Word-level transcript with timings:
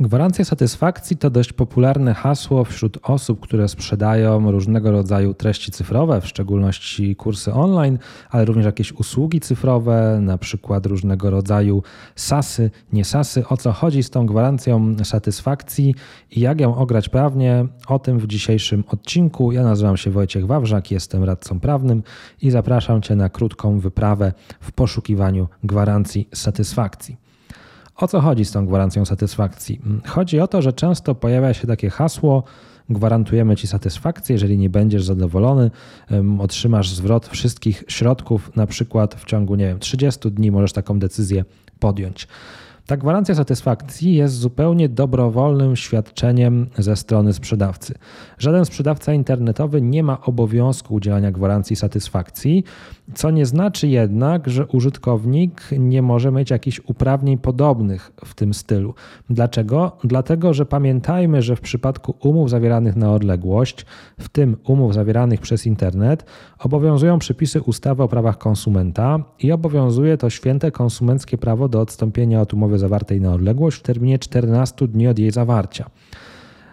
Gwarancja 0.00 0.44
satysfakcji 0.44 1.16
to 1.16 1.30
dość 1.30 1.52
popularne 1.52 2.14
hasło 2.14 2.64
wśród 2.64 2.98
osób, 3.02 3.40
które 3.40 3.68
sprzedają 3.68 4.50
różnego 4.50 4.92
rodzaju 4.92 5.34
treści 5.34 5.72
cyfrowe, 5.72 6.20
w 6.20 6.26
szczególności 6.26 7.16
kursy 7.16 7.52
online, 7.52 7.98
ale 8.30 8.44
również 8.44 8.66
jakieś 8.66 8.92
usługi 8.92 9.40
cyfrowe, 9.40 10.18
na 10.22 10.38
przykład 10.38 10.86
różnego 10.86 11.30
rodzaju 11.30 11.82
SASy, 12.16 12.70
nie 12.92 13.04
SASy. 13.04 13.48
O 13.48 13.56
co 13.56 13.72
chodzi 13.72 14.02
z 14.02 14.10
tą 14.10 14.26
gwarancją 14.26 14.94
satysfakcji 15.04 15.94
i 16.30 16.40
jak 16.40 16.60
ją 16.60 16.76
ograć 16.76 17.08
prawnie? 17.08 17.66
O 17.86 17.98
tym 17.98 18.18
w 18.18 18.26
dzisiejszym 18.26 18.84
odcinku. 18.88 19.52
Ja 19.52 19.62
nazywam 19.62 19.96
się 19.96 20.10
Wojciech 20.10 20.46
Wawrzak, 20.46 20.90
jestem 20.90 21.24
radcą 21.24 21.60
prawnym 21.60 22.02
i 22.42 22.50
zapraszam 22.50 23.02
Cię 23.02 23.16
na 23.16 23.28
krótką 23.28 23.78
wyprawę 23.78 24.32
w 24.60 24.72
poszukiwaniu 24.72 25.48
gwarancji 25.64 26.28
satysfakcji. 26.34 27.29
O 28.00 28.08
co 28.08 28.20
chodzi 28.20 28.44
z 28.44 28.52
tą 28.52 28.66
gwarancją 28.66 29.04
satysfakcji? 29.04 29.80
Chodzi 30.06 30.40
o 30.40 30.48
to, 30.48 30.62
że 30.62 30.72
często 30.72 31.14
pojawia 31.14 31.54
się 31.54 31.66
takie 31.66 31.90
hasło, 31.90 32.42
gwarantujemy 32.90 33.56
Ci 33.56 33.66
satysfakcję, 33.66 34.32
jeżeli 34.32 34.58
nie 34.58 34.70
będziesz 34.70 35.04
zadowolony, 35.04 35.70
otrzymasz 36.38 36.90
zwrot 36.90 37.28
wszystkich 37.28 37.84
środków, 37.88 38.56
na 38.56 38.66
przykład 38.66 39.14
w 39.14 39.24
ciągu, 39.24 39.54
nie 39.54 39.66
wiem, 39.66 39.78
30 39.78 40.30
dni 40.30 40.50
możesz 40.50 40.72
taką 40.72 40.98
decyzję 40.98 41.44
podjąć. 41.78 42.28
Ta 42.90 42.96
gwarancja 42.96 43.34
satysfakcji 43.34 44.14
jest 44.14 44.34
zupełnie 44.34 44.88
dobrowolnym 44.88 45.76
świadczeniem 45.76 46.66
ze 46.78 46.96
strony 46.96 47.32
sprzedawcy. 47.32 47.94
Żaden 48.38 48.64
sprzedawca 48.64 49.12
internetowy 49.12 49.82
nie 49.82 50.02
ma 50.02 50.20
obowiązku 50.20 50.94
udzielania 50.94 51.32
gwarancji 51.32 51.76
satysfakcji, 51.76 52.64
co 53.14 53.30
nie 53.30 53.46
znaczy 53.46 53.88
jednak, 53.88 54.48
że 54.48 54.66
użytkownik 54.66 55.62
nie 55.78 56.02
może 56.02 56.32
mieć 56.32 56.50
jakichś 56.50 56.80
uprawnień 56.86 57.38
podobnych 57.38 58.12
w 58.24 58.34
tym 58.34 58.54
stylu. 58.54 58.94
Dlaczego? 59.30 59.96
Dlatego, 60.04 60.54
że 60.54 60.66
pamiętajmy, 60.66 61.42
że 61.42 61.56
w 61.56 61.60
przypadku 61.60 62.14
umów 62.20 62.50
zawieranych 62.50 62.96
na 62.96 63.12
odległość, 63.12 63.86
w 64.18 64.28
tym 64.28 64.56
umów 64.64 64.94
zawieranych 64.94 65.40
przez 65.40 65.66
internet, 65.66 66.24
obowiązują 66.58 67.18
przepisy 67.18 67.60
ustawy 67.60 68.02
o 68.02 68.08
prawach 68.08 68.38
konsumenta 68.38 69.18
i 69.38 69.52
obowiązuje 69.52 70.16
to 70.16 70.30
święte 70.30 70.70
konsumenckie 70.70 71.38
prawo 71.38 71.68
do 71.68 71.80
odstąpienia 71.80 72.40
od 72.40 72.54
umowy 72.54 72.79
zawartej 72.80 73.20
na 73.20 73.32
odległość 73.32 73.78
w 73.78 73.82
terminie 73.82 74.18
14 74.18 74.88
dni 74.88 75.08
od 75.08 75.18
jej 75.18 75.30
zawarcia. 75.30 75.90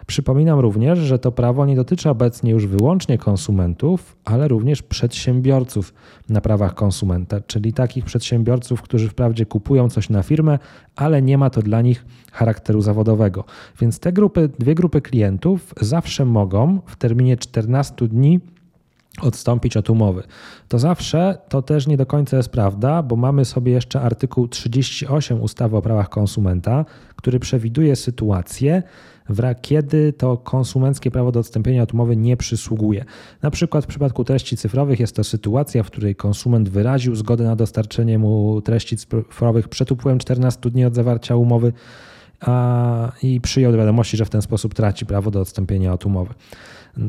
Przypominam 0.08 0.58
również, 0.58 0.98
że 0.98 1.18
to 1.18 1.32
prawo 1.32 1.66
nie 1.66 1.76
dotyczy 1.76 2.10
obecnie 2.10 2.50
już 2.50 2.66
wyłącznie 2.66 3.18
konsumentów, 3.18 4.16
ale 4.24 4.48
również 4.48 4.82
przedsiębiorców 4.82 5.94
na 6.28 6.40
prawach 6.40 6.74
konsumenta, 6.74 7.40
czyli 7.40 7.72
takich 7.72 8.04
przedsiębiorców, 8.04 8.82
którzy 8.82 9.08
wprawdzie 9.08 9.46
kupują 9.46 9.90
coś 9.90 10.10
na 10.10 10.22
firmę, 10.22 10.58
ale 10.96 11.22
nie 11.22 11.38
ma 11.38 11.50
to 11.50 11.62
dla 11.62 11.82
nich 11.82 12.04
charakteru 12.32 12.80
zawodowego. 12.80 13.44
Więc 13.80 14.00
te 14.00 14.12
grupy, 14.12 14.48
dwie 14.58 14.74
grupy 14.74 15.00
klientów 15.00 15.74
zawsze 15.80 16.24
mogą 16.24 16.80
w 16.86 16.96
terminie 16.96 17.36
14 17.36 18.08
dni 18.08 18.40
odstąpić 19.20 19.76
od 19.76 19.90
umowy. 19.90 20.22
To 20.68 20.78
zawsze 20.78 21.38
to 21.48 21.62
też 21.62 21.86
nie 21.86 21.96
do 21.96 22.06
końca 22.06 22.36
jest 22.36 22.48
prawda, 22.48 23.02
bo 23.02 23.16
mamy 23.16 23.44
sobie 23.44 23.72
jeszcze 23.72 24.00
artykuł 24.00 24.48
38 24.48 25.42
ustawy 25.42 25.76
o 25.76 25.82
prawach 25.82 26.08
konsumenta, 26.08 26.84
który 27.16 27.38
przewiduje 27.40 27.96
sytuację, 27.96 28.82
kiedy 29.62 30.12
to 30.12 30.36
konsumenckie 30.36 31.10
prawo 31.10 31.32
do 31.32 31.40
odstąpienia 31.40 31.82
od 31.82 31.94
umowy 31.94 32.16
nie 32.16 32.36
przysługuje. 32.36 33.04
Na 33.42 33.50
przykład 33.50 33.84
w 33.84 33.88
przypadku 33.88 34.24
treści 34.24 34.56
cyfrowych 34.56 35.00
jest 35.00 35.16
to 35.16 35.24
sytuacja, 35.24 35.82
w 35.82 35.86
której 35.86 36.16
konsument 36.16 36.68
wyraził 36.68 37.14
zgodę 37.14 37.44
na 37.44 37.56
dostarczenie 37.56 38.18
mu 38.18 38.60
treści 38.60 38.96
cyfrowych 38.96 39.68
przed 39.68 39.92
upływem 39.92 40.18
14 40.18 40.70
dni 40.70 40.84
od 40.84 40.94
zawarcia 40.94 41.36
umowy 41.36 41.72
a, 42.40 43.12
i 43.22 43.40
przyjął 43.40 43.72
do 43.72 43.78
wiadomości, 43.78 44.16
że 44.16 44.24
w 44.24 44.30
ten 44.30 44.42
sposób 44.42 44.74
traci 44.74 45.06
prawo 45.06 45.30
do 45.30 45.40
odstąpienia 45.40 45.92
od 45.92 46.06
umowy. 46.06 46.34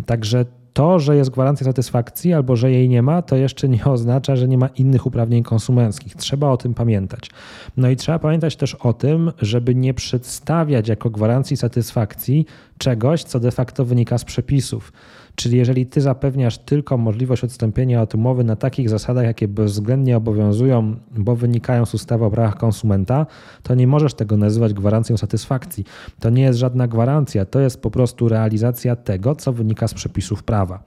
Także 0.06 0.46
to, 0.74 1.00
że 1.00 1.16
jest 1.16 1.30
gwarancja 1.30 1.66
satysfakcji 1.66 2.34
albo 2.34 2.56
że 2.56 2.72
jej 2.72 2.90
nie 2.90 3.02
ma, 3.02 3.22
to 3.22 3.36
jeszcze 3.36 3.70
nie 3.70 3.86
oznacza, 3.86 4.36
że 4.36 4.48
nie 4.48 4.58
ma 4.58 4.68
innych 4.68 5.06
uprawnień 5.06 5.44
konsumenckich. 5.44 6.16
Trzeba 6.16 6.50
o 6.50 6.58
tym 6.58 6.74
pamiętać. 6.74 7.30
No 7.78 7.90
i 7.90 7.96
trzeba 7.96 8.20
pamiętać 8.20 8.56
też 8.56 8.76
o 8.76 8.94
tym, 8.94 9.32
żeby 9.42 9.76
nie 9.76 9.94
przedstawiać 9.94 10.88
jako 10.88 11.10
gwarancji 11.10 11.58
satysfakcji 11.58 12.46
czegoś, 12.80 13.24
co 13.24 13.40
de 13.40 13.52
facto 13.52 13.86
wynika 13.86 14.18
z 14.18 14.26
przepisów. 14.26 14.94
Czyli 15.36 15.58
jeżeli 15.58 15.86
ty 15.86 16.02
zapewniasz 16.02 16.58
tylko 16.58 16.98
możliwość 16.98 17.44
odstąpienia 17.44 18.02
od 18.02 18.16
umowy 18.16 18.44
na 18.44 18.56
takich 18.56 18.90
zasadach, 18.90 19.26
jakie 19.26 19.48
bezwzględnie 19.48 20.18
obowiązują, 20.18 20.96
bo 21.18 21.36
wynikają 21.36 21.86
z 21.86 21.94
ustawy 21.94 22.26
o 22.26 22.32
prawach 22.32 22.58
konsumenta, 22.58 23.26
to 23.64 23.76
nie 23.76 23.88
możesz 23.88 24.14
tego 24.14 24.38
nazywać 24.38 24.74
gwarancją 24.74 25.18
satysfakcji. 25.18 25.86
To 26.20 26.30
nie 26.30 26.44
jest 26.44 26.60
żadna 26.60 26.88
gwarancja, 26.88 27.46
to 27.46 27.60
jest 27.60 27.82
po 27.82 27.92
prostu 27.92 28.30
realizacja 28.30 28.96
tego, 28.96 29.36
co 29.36 29.54
wynika 29.54 29.88
z 29.88 29.94
przepisów 29.94 30.44
prawa. 30.44 30.84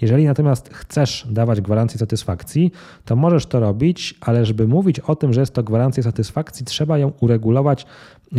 Jeżeli 0.00 0.24
natomiast 0.24 0.68
chcesz 0.72 1.26
dawać 1.30 1.60
gwarancję 1.60 1.98
satysfakcji, 1.98 2.72
to 3.04 3.16
możesz 3.16 3.46
to 3.46 3.60
robić, 3.60 4.14
ale 4.20 4.46
żeby 4.46 4.68
mówić 4.68 5.00
o 5.00 5.16
tym, 5.16 5.32
że 5.32 5.40
jest 5.40 5.54
to 5.54 5.62
gwarancja 5.62 6.02
satysfakcji, 6.02 6.66
trzeba 6.66 6.98
ją 6.98 7.12
uregulować 7.20 7.86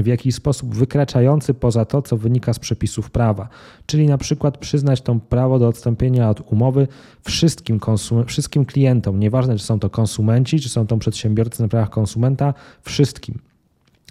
w 0.03 0.07
jakiś 0.07 0.35
sposób 0.35 0.75
wykraczający 0.75 1.53
poza 1.53 1.85
to, 1.85 2.01
co 2.01 2.17
wynika 2.17 2.53
z 2.53 2.59
przepisów 2.59 3.11
prawa. 3.11 3.50
Czyli 3.85 4.07
na 4.07 4.17
przykład 4.17 4.57
przyznać 4.57 5.01
to 5.01 5.16
prawo 5.29 5.59
do 5.59 5.67
odstąpienia 5.67 6.29
od 6.29 6.51
umowy 6.51 6.88
wszystkim, 7.23 7.79
konsum- 7.79 8.25
wszystkim 8.25 8.66
klientom, 8.66 9.19
nieważne 9.19 9.57
czy 9.57 9.63
są 9.63 9.79
to 9.79 9.89
konsumenci, 9.89 10.59
czy 10.59 10.69
są 10.69 10.88
to 10.88 10.97
przedsiębiorcy 10.97 11.61
na 11.61 11.67
prawach 11.67 11.89
konsumenta, 11.89 12.53
wszystkim. 12.81 13.39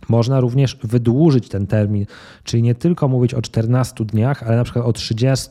Można 0.08 0.40
również 0.40 0.78
wydłużyć 0.82 1.48
ten 1.48 1.66
termin, 1.66 2.06
czyli 2.44 2.62
nie 2.62 2.74
tylko 2.74 3.08
mówić 3.08 3.34
o 3.34 3.42
14 3.42 4.04
dniach, 4.04 4.42
ale 4.42 4.56
na 4.56 4.64
przykład 4.64 4.86
o 4.86 4.92
30. 4.92 5.50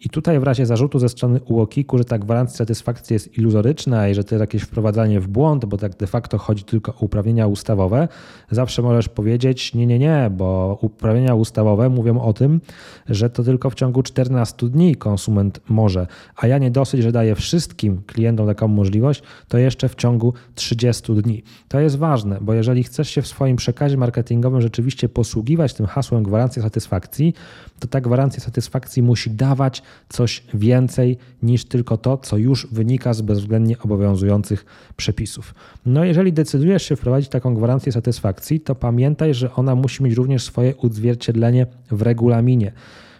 I 0.00 0.08
tutaj 0.08 0.40
w 0.40 0.42
razie 0.42 0.66
zarzutu 0.66 0.98
ze 0.98 1.08
strony 1.08 1.40
UOKiK-u, 1.40 1.98
że 1.98 2.04
ta 2.04 2.18
gwarancja 2.18 2.56
satysfakcji 2.56 3.14
jest 3.14 3.38
iluzoryczna 3.38 4.08
i 4.08 4.14
że 4.14 4.24
to 4.24 4.34
jest 4.34 4.40
jakieś 4.40 4.62
wprowadzanie 4.62 5.20
w 5.20 5.28
błąd, 5.28 5.64
bo 5.64 5.76
tak 5.76 5.96
de 5.96 6.06
facto 6.06 6.38
chodzi 6.38 6.64
tylko 6.64 6.94
o 6.94 6.98
uprawnienia 7.00 7.46
ustawowe, 7.46 8.08
zawsze 8.50 8.82
możesz 8.82 9.08
powiedzieć 9.08 9.74
nie, 9.74 9.86
nie, 9.86 9.98
nie, 9.98 10.30
bo 10.36 10.78
uprawnienia 10.80 11.34
ustawowe 11.34 11.88
mówią 11.88 12.20
o 12.20 12.32
tym, 12.32 12.60
że 13.08 13.30
to 13.30 13.44
tylko 13.44 13.70
w 13.70 13.74
ciągu 13.74 14.02
14 14.02 14.68
dni 14.68 14.96
konsument 14.96 15.60
może, 15.68 16.06
a 16.36 16.46
ja 16.46 16.58
nie 16.58 16.70
dosyć, 16.70 17.02
że 17.02 17.12
daję 17.12 17.34
wszystkim 17.34 18.02
klientom 18.06 18.46
taką 18.46 18.68
możliwość, 18.68 19.22
to 19.48 19.58
jeszcze 19.58 19.88
w 19.88 19.94
ciągu 19.94 20.34
30 20.54 21.14
dni. 21.14 21.42
To 21.68 21.80
jest 21.80 21.96
ważne, 21.96 22.38
bo 22.40 22.54
jeżeli 22.54 22.82
chcesz 22.82 23.08
się 23.08 23.22
w 23.22 23.26
swoim 23.26 23.56
przekazie 23.56 23.87
przekazie 23.88 23.96
marketingowym 23.96 24.60
rzeczywiście 24.60 25.08
posługiwać 25.08 25.74
tym 25.74 25.86
hasłem 25.86 26.22
gwarancja 26.22 26.62
satysfakcji, 26.62 27.34
to 27.78 27.88
ta 27.88 28.00
gwarancja 28.00 28.40
satysfakcji 28.40 29.02
musi 29.02 29.30
dawać 29.30 29.82
coś 30.08 30.42
więcej 30.54 31.18
niż 31.42 31.64
tylko 31.64 31.96
to, 31.96 32.16
co 32.16 32.36
już 32.36 32.66
wynika 32.72 33.14
z 33.14 33.20
bezwzględnie 33.20 33.78
obowiązujących 33.78 34.64
przepisów. 34.96 35.54
No 35.86 36.04
jeżeli 36.04 36.32
decydujesz 36.32 36.82
się 36.82 36.96
wprowadzić 36.96 37.30
taką 37.30 37.54
gwarancję 37.54 37.92
satysfakcji, 37.92 38.60
to 38.60 38.74
pamiętaj, 38.74 39.34
że 39.34 39.54
ona 39.54 39.74
musi 39.74 40.02
mieć 40.02 40.14
również 40.14 40.44
swoje 40.44 40.76
odzwierciedlenie 40.76 41.66
w 41.90 42.02
regulaminie. 42.02 42.72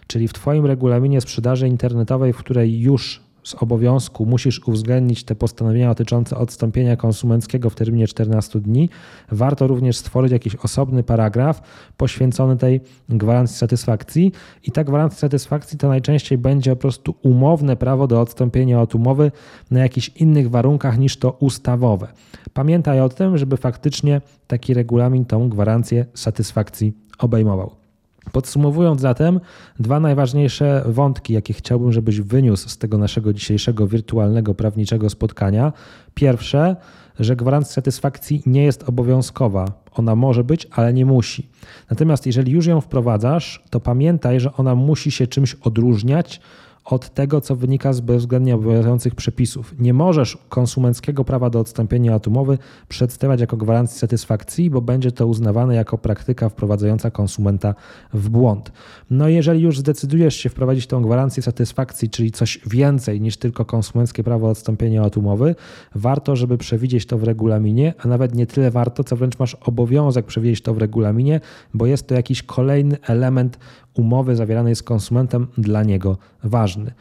Czyli 0.07 0.27
w 0.27 0.33
Twoim 0.33 0.65
regulaminie 0.65 1.21
sprzedaży 1.21 1.67
internetowej, 1.67 2.33
w 2.33 2.37
której 2.37 2.79
już 2.79 3.21
z 3.43 3.55
obowiązku 3.55 4.25
musisz 4.25 4.67
uwzględnić 4.67 5.23
te 5.23 5.35
postanowienia 5.35 5.89
dotyczące 5.89 6.37
odstąpienia 6.37 6.95
konsumenckiego 6.95 7.69
w 7.69 7.75
terminie 7.75 8.07
14 8.07 8.59
dni, 8.59 8.89
warto 9.31 9.67
również 9.67 9.97
stworzyć 9.97 10.31
jakiś 10.31 10.55
osobny 10.55 11.03
paragraf 11.03 11.61
poświęcony 11.97 12.57
tej 12.57 12.81
gwarancji 13.09 13.57
satysfakcji. 13.57 14.31
I 14.63 14.71
ta 14.71 14.83
gwarancja 14.83 15.19
satysfakcji 15.19 15.77
to 15.77 15.87
najczęściej 15.87 16.37
będzie 16.37 16.71
po 16.71 16.81
prostu 16.81 17.15
umowne 17.21 17.75
prawo 17.75 18.07
do 18.07 18.21
odstąpienia 18.21 18.81
od 18.81 18.95
umowy 18.95 19.31
na 19.71 19.79
jakichś 19.79 20.09
innych 20.09 20.49
warunkach 20.49 20.97
niż 20.97 21.17
to 21.17 21.31
ustawowe. 21.31 22.07
Pamiętaj 22.53 23.01
o 23.01 23.09
tym, 23.09 23.37
żeby 23.37 23.57
faktycznie 23.57 24.21
taki 24.47 24.73
regulamin 24.73 25.25
tą 25.25 25.49
gwarancję 25.49 26.05
satysfakcji 26.13 26.93
obejmował. 27.19 27.88
Podsumowując 28.31 29.01
zatem, 29.01 29.39
dwa 29.79 29.99
najważniejsze 29.99 30.83
wątki, 30.85 31.33
jakie 31.33 31.53
chciałbym, 31.53 31.91
żebyś 31.91 32.21
wyniósł 32.21 32.69
z 32.69 32.77
tego 32.77 32.97
naszego 32.97 33.33
dzisiejszego 33.33 33.87
wirtualnego 33.87 34.55
prawniczego 34.55 35.09
spotkania. 35.09 35.73
Pierwsze, 36.13 36.75
że 37.19 37.35
gwarancja 37.35 37.73
satysfakcji 37.73 38.43
nie 38.45 38.63
jest 38.63 38.89
obowiązkowa. 38.89 39.65
Ona 39.91 40.15
może 40.15 40.43
być, 40.43 40.67
ale 40.71 40.93
nie 40.93 41.05
musi. 41.05 41.49
Natomiast 41.89 42.25
jeżeli 42.25 42.51
już 42.51 42.65
ją 42.65 42.81
wprowadzasz, 42.81 43.63
to 43.69 43.79
pamiętaj, 43.79 44.39
że 44.39 44.53
ona 44.53 44.75
musi 44.75 45.11
się 45.11 45.27
czymś 45.27 45.53
odróżniać 45.53 46.41
od 46.89 47.09
tego, 47.13 47.41
co 47.41 47.55
wynika 47.55 47.93
z 47.93 47.99
bezwzględnie 47.99 48.55
obowiązujących 48.55 49.15
przepisów. 49.15 49.75
Nie 49.79 49.93
możesz 49.93 50.37
konsumenckiego 50.49 51.23
prawa 51.23 51.49
do 51.49 51.59
odstąpienia 51.59 52.15
od 52.15 52.27
umowy 52.27 52.57
przedstawiać 52.87 53.41
jako 53.41 53.57
gwarancji 53.57 53.99
satysfakcji, 53.99 54.69
bo 54.69 54.81
będzie 54.81 55.11
to 55.11 55.27
uznawane 55.27 55.75
jako 55.75 55.97
praktyka 55.97 56.49
wprowadzająca 56.49 57.11
konsumenta 57.11 57.75
w 58.13 58.29
błąd. 58.29 58.71
No 59.09 59.27
jeżeli 59.27 59.61
już 59.61 59.79
zdecydujesz 59.79 60.35
się 60.35 60.49
wprowadzić 60.49 60.87
tą 60.87 61.01
gwarancję 61.01 61.43
satysfakcji, 61.43 62.09
czyli 62.09 62.31
coś 62.31 62.59
więcej 62.65 63.21
niż 63.21 63.37
tylko 63.37 63.65
konsumenckie 63.65 64.23
prawo 64.23 64.49
odstąpienia 64.49 65.03
od 65.03 65.17
umowy, 65.17 65.55
warto, 65.95 66.35
żeby 66.35 66.57
przewidzieć 66.57 67.05
to 67.05 67.17
w 67.17 67.23
regulaminie, 67.23 67.93
a 67.99 68.07
nawet 68.07 68.35
nie 68.35 68.47
tyle 68.47 68.71
warto, 68.71 69.03
co 69.03 69.15
wręcz 69.15 69.39
masz 69.39 69.55
obowiązek 69.55 70.25
przewidzieć 70.25 70.61
to 70.61 70.73
w 70.73 70.77
regulaminie, 70.77 71.41
bo 71.73 71.85
jest 71.85 72.07
to 72.07 72.15
jakiś 72.15 72.43
kolejny 72.43 72.97
element 73.01 73.59
umowy 73.93 74.35
zawieranej 74.35 74.75
z 74.75 74.83
konsumentem 74.83 75.47
dla 75.57 75.83
niego 75.83 76.17
ważny. 76.43 76.78
And. 76.79 76.93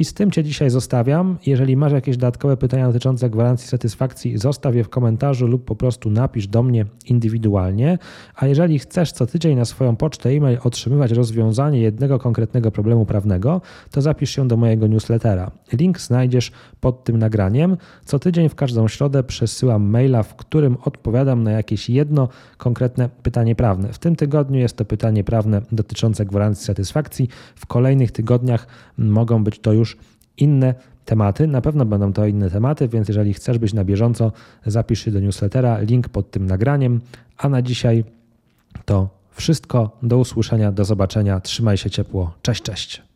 I 0.00 0.04
z 0.04 0.14
tym 0.14 0.30
Cię 0.30 0.44
dzisiaj 0.44 0.70
zostawiam. 0.70 1.38
Jeżeli 1.46 1.76
masz 1.76 1.92
jakieś 1.92 2.16
dodatkowe 2.16 2.56
pytania 2.56 2.86
dotyczące 2.86 3.30
gwarancji 3.30 3.68
satysfakcji, 3.68 4.38
zostaw 4.38 4.74
je 4.74 4.84
w 4.84 4.88
komentarzu 4.88 5.46
lub 5.46 5.64
po 5.64 5.76
prostu 5.76 6.10
napisz 6.10 6.46
do 6.46 6.62
mnie 6.62 6.86
indywidualnie. 7.06 7.98
A 8.36 8.46
jeżeli 8.46 8.78
chcesz 8.78 9.12
co 9.12 9.26
tydzień 9.26 9.56
na 9.56 9.64
swoją 9.64 9.96
pocztę 9.96 10.30
e-mail 10.30 10.58
otrzymywać 10.64 11.12
rozwiązanie 11.12 11.80
jednego 11.80 12.18
konkretnego 12.18 12.70
problemu 12.70 13.06
prawnego, 13.06 13.60
to 13.90 14.02
zapisz 14.02 14.30
się 14.30 14.48
do 14.48 14.56
mojego 14.56 14.86
newslettera. 14.86 15.50
Link 15.72 16.00
znajdziesz 16.00 16.52
pod 16.80 17.04
tym 17.04 17.18
nagraniem. 17.18 17.76
Co 18.04 18.18
tydzień 18.18 18.48
w 18.48 18.54
każdą 18.54 18.88
środę 18.88 19.22
przesyłam 19.22 19.82
maila, 19.82 20.22
w 20.22 20.36
którym 20.36 20.76
odpowiadam 20.84 21.42
na 21.42 21.50
jakieś 21.50 21.90
jedno 21.90 22.28
konkretne 22.58 23.08
pytanie 23.22 23.54
prawne. 23.54 23.92
W 23.92 23.98
tym 23.98 24.16
tygodniu 24.16 24.60
jest 24.60 24.76
to 24.76 24.84
pytanie 24.84 25.24
prawne 25.24 25.62
dotyczące 25.72 26.26
gwarancji 26.26 26.66
satysfakcji. 26.66 27.28
W 27.54 27.66
kolejnych 27.66 28.12
tygodniach 28.12 28.66
mogą 28.98 29.44
być 29.44 29.58
to 29.58 29.72
już 29.90 29.96
inne 30.36 30.74
tematy. 31.04 31.46
Na 31.46 31.60
pewno 31.60 31.84
będą 31.84 32.12
to 32.12 32.26
inne 32.26 32.50
tematy, 32.50 32.88
więc 32.88 33.08
jeżeli 33.08 33.34
chcesz 33.34 33.58
być 33.58 33.72
na 33.72 33.84
bieżąco, 33.84 34.32
zapisz 34.66 35.04
się 35.04 35.10
do 35.10 35.20
newslettera, 35.20 35.80
link 35.80 36.08
pod 36.08 36.30
tym 36.30 36.46
nagraniem. 36.46 37.00
A 37.36 37.48
na 37.48 37.62
dzisiaj 37.62 38.04
to 38.84 39.08
wszystko. 39.30 39.98
Do 40.02 40.18
usłyszenia, 40.18 40.72
do 40.72 40.84
zobaczenia. 40.84 41.40
Trzymaj 41.40 41.76
się 41.76 41.90
ciepło. 41.90 42.34
Cześć, 42.42 42.62
cześć. 42.62 43.02